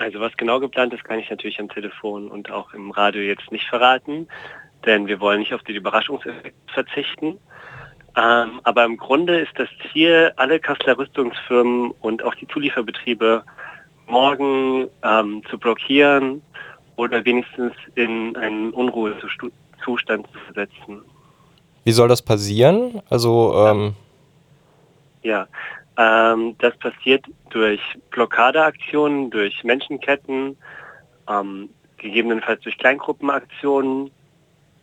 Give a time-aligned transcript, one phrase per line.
[0.00, 3.52] Also was genau geplant ist, kann ich natürlich am Telefon und auch im Radio jetzt
[3.52, 4.28] nicht verraten,
[4.86, 7.36] denn wir wollen nicht auf den Überraschungseffekt verzichten.
[8.16, 13.44] Ähm, aber im Grunde ist das Ziel, alle Kasseler Rüstungsfirmen und auch die Zulieferbetriebe
[14.06, 16.40] morgen ähm, zu blockieren
[16.96, 19.52] oder wenigstens in einen Unruhezustand
[20.32, 21.02] zu versetzen.
[21.84, 23.02] Wie soll das passieren?
[23.10, 23.94] Also ähm
[25.22, 25.46] ja,
[26.00, 27.80] ähm, das passiert durch
[28.10, 30.56] Blockadeaktionen, durch Menschenketten,
[31.28, 31.68] ähm,
[31.98, 34.10] gegebenenfalls durch Kleingruppenaktionen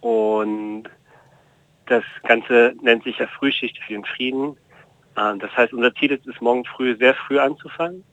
[0.02, 0.84] und
[1.88, 4.57] das Ganze nennt sich ja Frühschicht für den Frieden.
[5.17, 8.04] Ähm, das heißt, unser Ziel ist es, morgen früh sehr früh anzufangen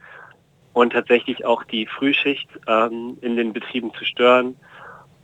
[0.72, 4.56] und tatsächlich auch die Frühschicht ähm, in den Betrieben zu stören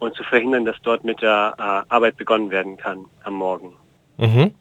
[0.01, 3.73] und zu verhindern, dass dort mit der äh, Arbeit begonnen werden kann am Morgen.
[4.19, 4.55] Mhm.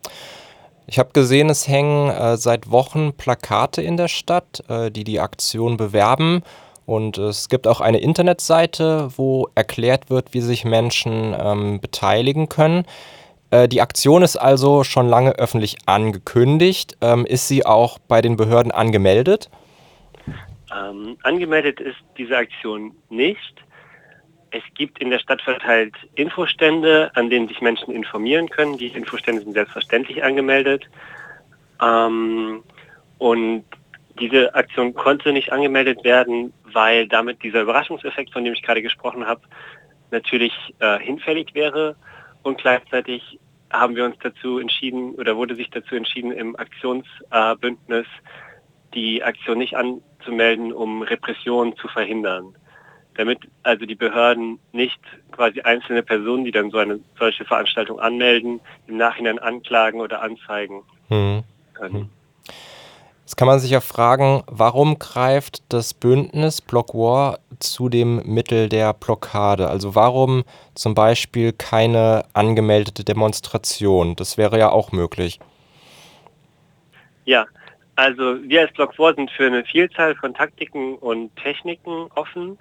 [0.90, 5.20] Ich habe gesehen, es hängen äh, seit Wochen Plakate in der Stadt, äh, die die
[5.20, 6.42] Aktion bewerben.
[6.88, 12.86] Und es gibt auch eine Internetseite, wo erklärt wird, wie sich Menschen ähm, beteiligen können.
[13.52, 16.98] Äh, die Aktion ist also schon lange öffentlich angekündigt.
[17.02, 19.52] Ähm, ist sie auch bei den Behörden angemeldet?
[20.76, 23.54] Ähm, angemeldet ist diese Aktion nicht.
[24.52, 28.78] Es gibt in der Stadt verteilt Infostände, an denen sich Menschen informieren können.
[28.78, 30.90] Die Infostände sind selbstverständlich angemeldet.
[31.82, 32.64] Ähm,
[33.20, 33.66] und
[34.20, 39.26] diese Aktion konnte nicht angemeldet werden, weil damit dieser Überraschungseffekt, von dem ich gerade gesprochen
[39.26, 39.42] habe,
[40.12, 41.96] natürlich äh, hinfällig wäre.
[42.42, 43.40] Und gleichzeitig
[43.72, 49.60] haben wir uns dazu entschieden oder wurde sich dazu entschieden, im Aktionsbündnis äh, die Aktion
[49.60, 52.56] nicht anzumelden, um Repressionen zu verhindern
[53.20, 55.00] damit also die Behörden nicht
[55.32, 60.84] quasi einzelne Personen, die dann so eine solche Veranstaltung anmelden, im Nachhinein anklagen oder anzeigen
[61.10, 61.44] hm.
[61.74, 61.94] können.
[61.94, 62.10] Hm.
[63.24, 68.70] Jetzt kann man sich ja fragen, warum greift das Bündnis Block War zu dem Mittel
[68.70, 69.68] der Blockade?
[69.68, 74.16] Also warum zum Beispiel keine angemeldete Demonstration?
[74.16, 75.42] Das wäre ja auch möglich.
[77.26, 77.46] Ja,
[77.98, 82.58] also wir als Block War sind für eine Vielzahl von Taktiken und Techniken offen.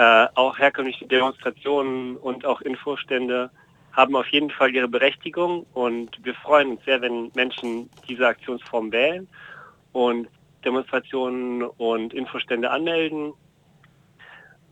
[0.00, 3.50] Äh, auch herkömmliche Demonstrationen und auch Infostände
[3.92, 8.90] haben auf jeden Fall ihre Berechtigung und wir freuen uns sehr, wenn Menschen diese Aktionsform
[8.92, 9.28] wählen
[9.92, 10.26] und
[10.64, 13.34] Demonstrationen und Infostände anmelden.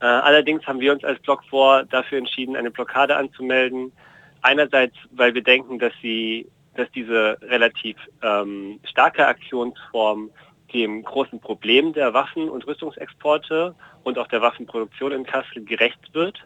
[0.01, 3.93] Äh, allerdings haben wir uns als Block vor dafür entschieden, eine Blockade anzumelden.
[4.41, 10.31] Einerseits, weil wir denken, dass sie, dass diese relativ ähm, starke Aktionsform
[10.73, 13.75] dem großen Problem der Waffen- und Rüstungsexporte
[14.05, 16.39] und auch der Waffenproduktion in Kassel gerecht wird.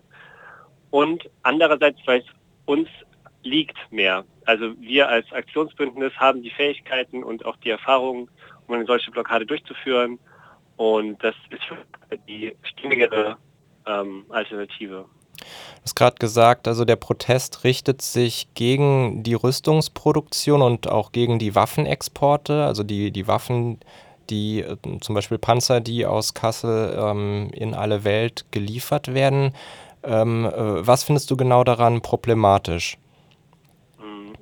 [0.91, 2.27] Und andererseits, weil es
[2.67, 2.89] uns
[3.43, 4.25] liegt mehr.
[4.45, 8.31] Also wir als Aktionsbündnis haben die Fähigkeiten und auch die Erfahrung,
[8.67, 10.19] um eine solche Blockade durchzuführen.
[10.77, 11.63] Und das ist
[12.29, 13.37] die stimmigere
[13.87, 15.07] ähm, Alternative.
[15.39, 21.39] Du hast gerade gesagt, also der Protest richtet sich gegen die Rüstungsproduktion und auch gegen
[21.39, 23.81] die Waffenexporte, also die, die Waffen,
[24.31, 29.55] die äh, zum Beispiel Panzer, die aus Kassel ähm, in alle Welt geliefert werden.
[30.03, 32.97] Ähm, äh, was findest du genau daran problematisch?
[33.99, 34.33] Hm,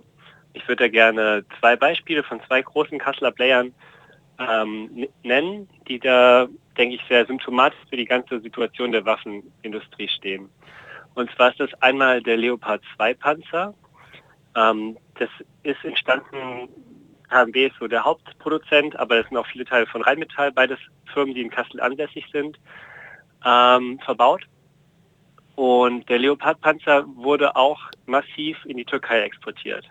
[0.53, 3.75] ich würde gerne zwei Beispiele von zwei großen Kasseler Playern
[4.39, 6.49] ähm, nennen, die da,
[6.79, 10.49] denke ich, sehr symptomatisch für die ganze Situation der Waffenindustrie stehen.
[11.15, 13.75] Und zwar ist das einmal der Leopard 2 Panzer.
[14.57, 15.29] Ähm, das
[15.63, 16.69] ist entstanden
[17.31, 20.79] HMB ist so der Hauptproduzent, aber es sind auch viele Teile von Rheinmetall, beides
[21.13, 22.59] Firmen, die in Kassel ansässig sind,
[23.45, 24.45] ähm, verbaut.
[25.57, 29.87] Und der Leopard-Panzer wurde auch massiv in die Türkei exportiert.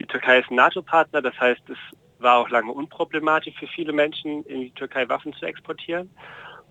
[0.00, 1.78] Die Türkei ist ein NATO-Partner, das heißt, es
[2.18, 6.10] war auch lange unproblematisch für viele Menschen, in die Türkei Waffen zu exportieren.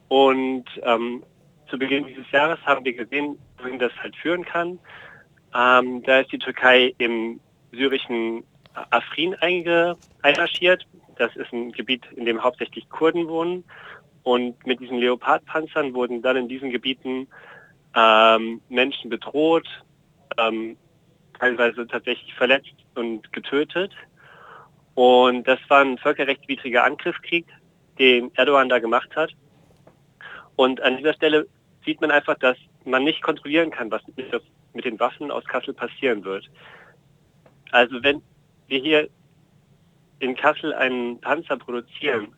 [0.08, 1.24] Und ähm,
[1.70, 4.80] zu Beginn dieses Jahres haben wir gesehen, wohin das halt führen kann.
[5.54, 7.40] Ähm, da ist die Türkei im
[7.72, 8.44] syrischen
[8.90, 10.88] Afrin einmarschiert.
[11.18, 13.64] Das ist ein Gebiet, in dem hauptsächlich Kurden wohnen.
[14.24, 17.28] Und mit diesen Leopardpanzern wurden dann in diesen Gebieten
[17.96, 19.68] ähm, Menschen bedroht,
[20.38, 20.78] ähm,
[21.40, 23.94] teilweise tatsächlich verletzt und getötet.
[24.96, 27.46] Und das war ein völkerrechtswidriger Angriffskrieg,
[28.00, 29.32] den Erdogan da gemacht hat.
[30.56, 31.47] Und an dieser Stelle
[31.85, 34.02] sieht man einfach, dass man nicht kontrollieren kann, was
[34.73, 36.50] mit den Waffen aus Kassel passieren wird.
[37.72, 38.22] Also wenn
[38.67, 39.09] wir hier
[40.19, 42.34] in Kassel einen Panzer produzieren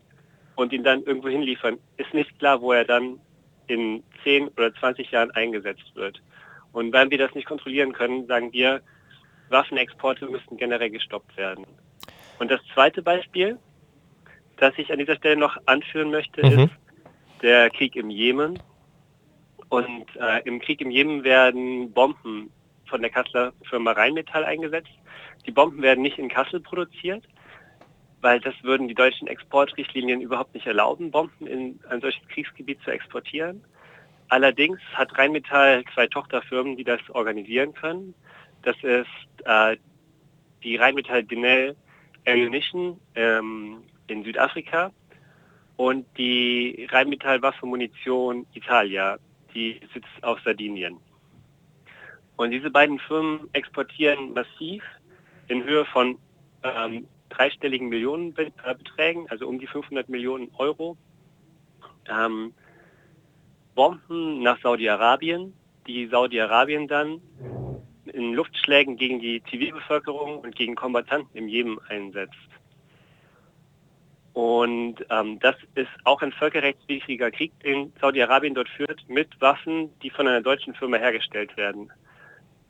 [0.55, 3.19] und ihn dann irgendwo hinliefern, ist nicht klar, wo er dann
[3.67, 6.21] in 10 oder 20 Jahren eingesetzt wird.
[6.71, 8.81] Und weil wir das nicht kontrollieren können, sagen wir,
[9.49, 11.65] Waffenexporte müssen generell gestoppt werden.
[12.39, 13.57] Und das zweite Beispiel,
[14.57, 16.59] das ich an dieser Stelle noch anführen möchte, mhm.
[16.59, 16.73] ist,
[17.41, 18.59] der Krieg im Jemen.
[19.69, 22.51] Und äh, im Krieg im Jemen werden Bomben
[22.89, 24.91] von der Kasseler Firma Rheinmetall eingesetzt.
[25.45, 27.24] Die Bomben werden nicht in Kassel produziert,
[28.21, 32.91] weil das würden die deutschen Exportrichtlinien überhaupt nicht erlauben, Bomben in ein solches Kriegsgebiet zu
[32.91, 33.63] exportieren.
[34.27, 38.13] Allerdings hat Rheinmetall zwei Tochterfirmen, die das organisieren können.
[38.62, 39.07] Das ist
[39.45, 39.77] äh,
[40.63, 41.75] die Rheinmetall Denel
[42.27, 44.92] Ammunition ähm, in Südafrika
[45.77, 49.18] und die Rheinmetall Waffenmunition Italia,
[49.56, 50.97] die sitzt auf Sardinien.
[52.39, 54.81] Und diese beiden Firmen exportieren massiv
[55.50, 56.18] in Höhe von
[56.63, 60.95] ähm, dreistelligen Millionenbeträgen, also um die 500 Millionen Euro,
[62.07, 62.53] ähm,
[63.75, 65.53] Bomben nach Saudi-Arabien,
[65.86, 67.19] die Saudi-Arabien dann
[68.06, 72.35] in Luftschlägen gegen die Zivilbevölkerung und gegen Kombattanten im Jemen einsetzt.
[74.31, 80.09] Und ähm, das ist auch ein völkerrechtswidriger Krieg, den Saudi-Arabien dort führt, mit Waffen, die
[80.09, 81.92] von einer deutschen Firma hergestellt werden.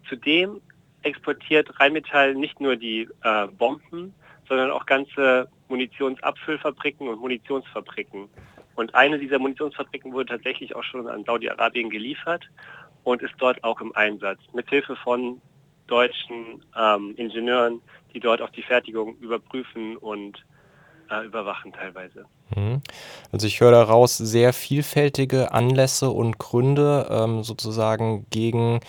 [0.09, 0.61] Zudem
[1.03, 4.13] exportiert Rheinmetall nicht nur die äh, Bomben,
[4.47, 8.27] sondern auch ganze Munitionsabfüllfabriken und Munitionsfabriken.
[8.75, 12.49] Und eine dieser Munitionsfabriken wurde tatsächlich auch schon an Saudi-Arabien geliefert
[13.03, 15.41] und ist dort auch im Einsatz, mithilfe von
[15.87, 17.81] deutschen ähm, Ingenieuren,
[18.13, 20.43] die dort auch die Fertigung überprüfen und
[21.09, 22.25] äh, überwachen teilweise.
[22.55, 22.81] Mhm.
[23.31, 28.79] Also ich höre daraus sehr vielfältige Anlässe und Gründe ähm, sozusagen gegen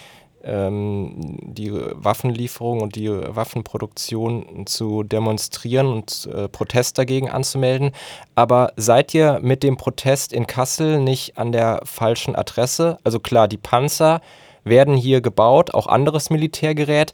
[0.43, 7.93] die Waffenlieferung und die Waffenproduktion zu demonstrieren und äh, Protest dagegen anzumelden.
[8.35, 12.99] Aber seid ihr mit dem Protest in Kassel nicht an der falschen Adresse?
[13.05, 14.21] Also klar, die Panzer
[14.65, 17.13] werden hier gebaut, auch anderes Militärgerät,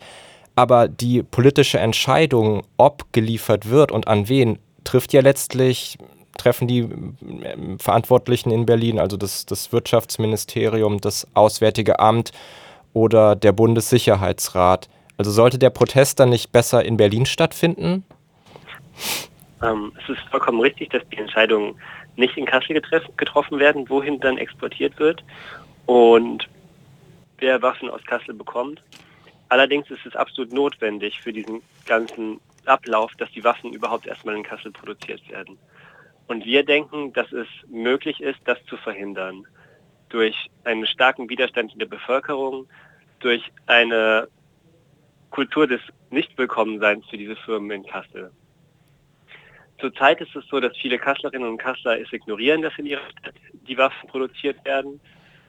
[0.54, 5.98] aber die politische Entscheidung, ob geliefert wird und an wen, trifft ja letztlich
[6.36, 12.32] treffen die ähm, Verantwortlichen in Berlin, also das, das Wirtschaftsministerium, das Auswärtige Amt
[12.96, 14.88] oder der Bundessicherheitsrat.
[15.18, 18.04] Also sollte der Protest dann nicht besser in Berlin stattfinden?
[19.62, 21.78] Ähm, es ist vollkommen richtig, dass die Entscheidungen
[22.16, 22.80] nicht in Kassel
[23.18, 25.22] getroffen werden, wohin dann exportiert wird
[25.84, 26.48] und
[27.36, 28.82] wer Waffen aus Kassel bekommt.
[29.50, 34.42] Allerdings ist es absolut notwendig für diesen ganzen Ablauf, dass die Waffen überhaupt erstmal in
[34.42, 35.58] Kassel produziert werden.
[36.28, 39.46] Und wir denken, dass es möglich ist, das zu verhindern
[40.08, 42.66] durch einen starken Widerstand in der Bevölkerung,
[43.26, 44.28] durch eine
[45.30, 45.80] Kultur des
[46.10, 48.30] Nichtwillkommenseins für diese Firmen in Kassel.
[49.80, 53.34] Zurzeit ist es so, dass viele Kasslerinnen und Kassler es ignorieren, dass in ihrer Stadt
[53.66, 55.00] die Waffen produziert werden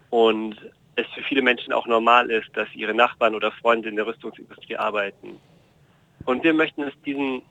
[0.10, 0.56] und
[0.96, 4.76] es für viele Menschen auch normal ist, dass ihre Nachbarn oder Freunde in der Rüstungsindustrie
[4.76, 5.40] arbeiten.
[6.26, 7.44] Und wir möchten es diesen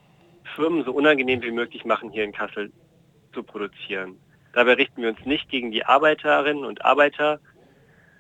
[0.57, 2.73] Firmen so unangenehm wie möglich machen, hier in Kassel
[3.33, 4.19] zu produzieren.
[4.55, 7.39] Dabei richten wir uns nicht gegen die Arbeiterinnen und Arbeiter,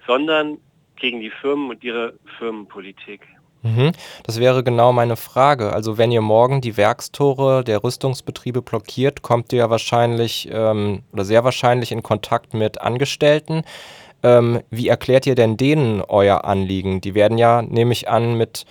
[0.06, 0.58] sondern
[0.96, 3.20] gegen die Firmen und ihre Firmenpolitik.
[3.62, 3.93] Mhm.
[4.25, 5.72] Das wäre genau meine Frage.
[5.72, 11.25] Also wenn ihr morgen die Werkstore der Rüstungsbetriebe blockiert, kommt ihr ja wahrscheinlich ähm, oder
[11.25, 13.62] sehr wahrscheinlich in Kontakt mit Angestellten.
[14.22, 17.00] Ähm, wie erklärt ihr denn denen euer Anliegen?
[17.00, 18.66] Die werden ja, nehme ich an, mit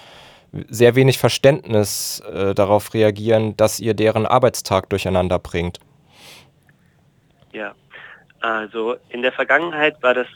[0.69, 5.79] sehr wenig Verständnis äh, darauf reagieren, dass ihr deren Arbeitstag durcheinander bringt.
[7.51, 7.73] Ja,
[8.39, 10.27] also in der Vergangenheit war das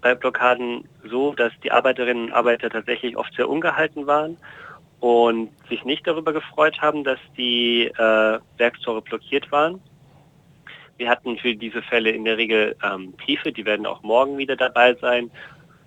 [0.00, 4.36] bei Blockaden so, dass die Arbeiterinnen und Arbeiter tatsächlich oft sehr ungehalten waren
[5.00, 9.80] und sich nicht darüber gefreut haben, dass die äh, Werkstore blockiert waren.
[10.96, 14.56] Wir hatten für diese Fälle in der Regel ähm, Briefe, die werden auch morgen wieder
[14.56, 15.30] dabei sein,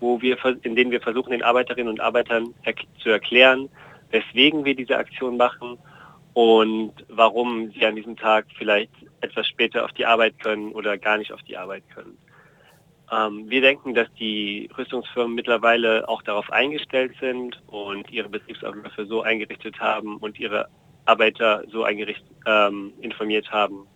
[0.00, 3.68] wo wir, in denen wir versuchen, den Arbeiterinnen und Arbeitern er zu erklären,
[4.10, 5.78] weswegen wir diese Aktion machen
[6.34, 8.90] und warum sie an diesem Tag vielleicht
[9.20, 12.16] etwas später auf die Arbeit können oder gar nicht auf die Arbeit können.
[13.12, 19.22] Ähm, wir denken, dass die Rüstungsfirmen mittlerweile auch darauf eingestellt sind und ihre Betriebsabläufe so
[19.22, 20.68] eingerichtet haben und ihre
[21.04, 23.86] Arbeiter so ähm, informiert haben,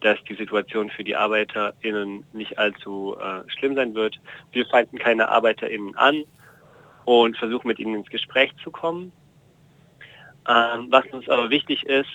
[0.00, 4.20] dass die Situation für die ArbeiterInnen nicht allzu äh, schlimm sein wird.
[4.52, 6.24] Wir feinden keine ArbeiterInnen an
[7.04, 9.12] und versuchen mit ihnen ins Gespräch zu kommen.
[10.48, 12.10] Ähm, was uns aber wichtig ist,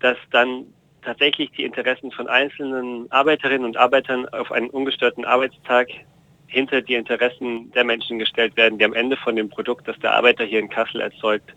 [0.00, 0.66] dass dann
[1.02, 5.88] tatsächlich die Interessen von einzelnen Arbeiterinnen und Arbeitern auf einen ungestörten Arbeitstag
[6.46, 10.14] hinter die Interessen der Menschen gestellt werden, die am Ende von dem Produkt, das der
[10.14, 11.54] Arbeiter hier in Kassel erzeugt,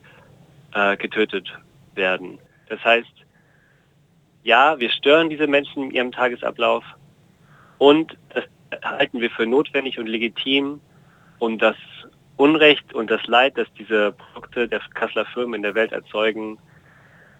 [0.73, 1.57] äh, getötet
[1.95, 2.39] werden.
[2.67, 3.11] Das heißt,
[4.43, 6.83] ja, wir stören diese Menschen in ihrem Tagesablauf
[7.77, 8.45] und das
[8.83, 10.81] halten wir für notwendig und legitim,
[11.39, 11.75] um das
[12.37, 16.57] Unrecht und das Leid, das diese Produkte der Kasseler Firmen in der Welt erzeugen,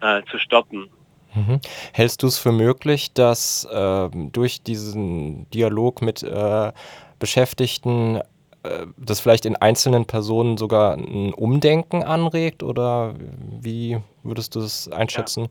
[0.00, 0.90] äh, zu stoppen.
[1.34, 1.60] Mhm.
[1.92, 6.72] Hältst du es für möglich, dass äh, durch diesen Dialog mit äh,
[7.18, 8.20] Beschäftigten
[8.62, 13.14] äh, das vielleicht in einzelnen Personen sogar ein Umdenken anregt oder
[13.60, 15.44] wie würdest du das einschätzen?
[15.44, 15.50] Ja.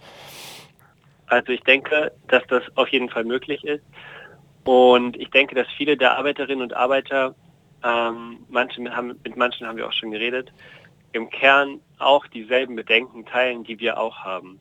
[1.27, 3.83] Also ich denke, dass das auf jeden Fall möglich ist.
[4.65, 7.33] Und ich denke, dass viele der Arbeiterinnen und Arbeiter,
[7.83, 10.51] ähm, manche haben, mit manchen haben wir auch schon geredet,
[11.13, 14.59] im Kern auch dieselben Bedenken teilen, die wir auch haben.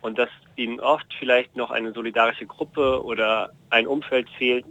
[0.00, 4.64] Und dass ihnen oft vielleicht noch eine solidarische Gruppe oder ein Umfeld fehlt,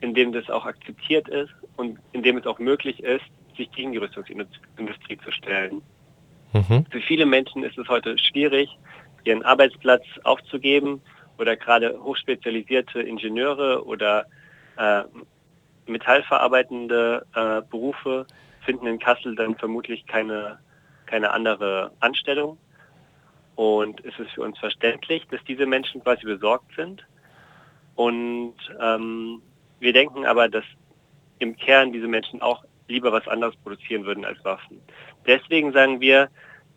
[0.00, 3.24] in dem das auch akzeptiert ist und in dem es auch möglich ist,
[3.56, 5.82] sich gegen die Rüstungsindustrie zu stellen.
[6.52, 6.84] Mhm.
[6.90, 8.68] Für viele Menschen ist es heute schwierig,
[9.24, 11.00] ihren Arbeitsplatz aufzugeben
[11.38, 14.26] oder gerade hochspezialisierte Ingenieure oder
[14.76, 15.02] äh,
[15.86, 18.26] metallverarbeitende äh, Berufe
[18.64, 20.58] finden in Kassel dann vermutlich keine,
[21.06, 22.58] keine andere Anstellung.
[23.60, 27.06] Und es ist für uns verständlich, dass diese Menschen quasi besorgt sind.
[27.94, 29.42] Und ähm,
[29.80, 30.64] wir denken aber, dass
[31.40, 34.80] im Kern diese Menschen auch lieber was anderes produzieren würden als Waffen.
[35.26, 36.30] Deswegen sagen wir,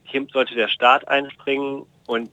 [0.03, 2.29] hier sollte der Staat einspringen und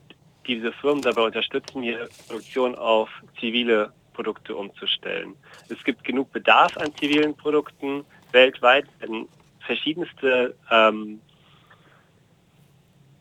[0.48, 5.36] diese Firmen dabei unterstützen, ihre Produktion auf zivile Produkte umzustellen.
[5.68, 9.28] Es gibt genug Bedarf an zivilen Produkten weltweit, werden
[9.60, 11.20] verschiedenste ähm,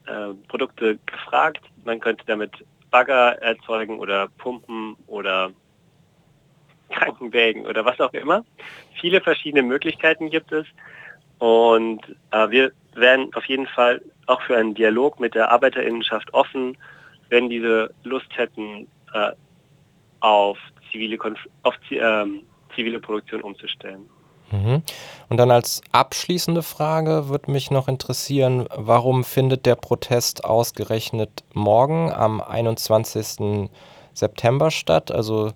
[0.10, 1.62] äh, Produkte gefragt.
[1.86, 2.52] Man könnte damit
[2.92, 5.52] Bagger erzeugen oder Pumpen oder
[6.90, 8.44] Krankenwägen oder was auch immer.
[9.00, 10.66] Viele verschiedene Möglichkeiten gibt es
[11.38, 12.02] und
[12.32, 16.78] äh, wir werden auf jeden Fall auch für einen Dialog mit der Arbeiterinnenschaft offen,
[17.30, 19.32] wenn diese Lust hätten, äh,
[20.20, 20.58] auf,
[20.92, 22.26] zivile, Konf auf äh,
[22.76, 24.10] zivile Produktion umzustellen.
[24.52, 24.84] Mhm.
[25.30, 32.12] Und dann als abschließende Frage würde mich noch interessieren, warum findet der Protest ausgerechnet morgen
[32.12, 33.70] am 21.
[34.14, 35.12] September statt?
[35.12, 35.52] Also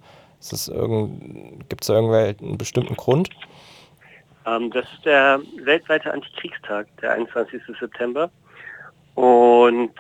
[1.70, 3.30] gibt es da irgendeinen bestimmten Grund?
[4.46, 7.62] Ähm, das ist der weltweite Antikriegstag, der 21.
[7.80, 8.30] September.
[9.16, 9.92] Und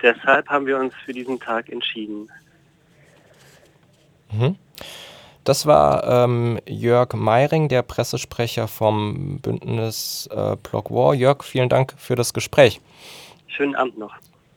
[0.00, 2.30] deshalb haben wir uns für diesen Tag entschieden.
[4.32, 4.56] Mhm.
[5.44, 11.14] Das war ähm, Jörg Meiring, der Pressesprecher vom Bündnis äh, Block War.
[11.14, 12.80] Jörg, vielen Dank für das Gespräch.
[13.48, 14.14] Schönen Abend noch.